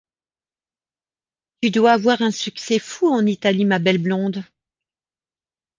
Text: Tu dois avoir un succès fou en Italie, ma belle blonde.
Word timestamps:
Tu 1.61 1.69
dois 1.69 1.91
avoir 1.91 2.23
un 2.23 2.31
succès 2.31 2.79
fou 2.79 3.05
en 3.05 3.27
Italie, 3.27 3.65
ma 3.65 3.77
belle 3.77 3.99
blonde. 4.01 4.43